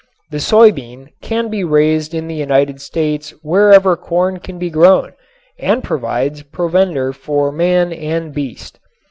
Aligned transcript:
The 0.31 0.39
soy 0.39 0.71
bean 0.71 1.11
can 1.21 1.49
be 1.49 1.63
raised 1.63 2.15
in 2.15 2.27
the 2.27 2.33
United 2.33 2.81
States 2.81 3.35
wherever 3.43 3.95
corn 3.95 4.39
can 4.39 4.57
be 4.57 4.71
grown 4.71 5.13
and 5.59 5.83
provides 5.83 6.41
provender 6.41 7.13
for 7.13 7.51
man 7.51 7.93
and 7.93 8.33
beast. 8.33 8.79